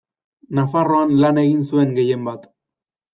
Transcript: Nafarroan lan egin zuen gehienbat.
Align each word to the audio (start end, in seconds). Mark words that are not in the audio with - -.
Nafarroan 0.59 1.13
lan 1.25 1.39
egin 1.41 1.61
zuen 1.67 1.93
gehienbat. 1.99 2.49